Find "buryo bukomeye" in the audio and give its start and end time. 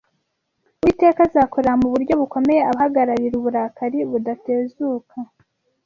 1.93-2.61